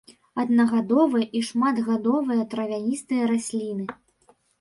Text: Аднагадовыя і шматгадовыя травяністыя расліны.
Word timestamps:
Аднагадовыя 0.43 1.27
і 1.39 1.41
шматгадовыя 1.49 2.45
травяністыя 2.53 3.29
расліны. 3.33 3.85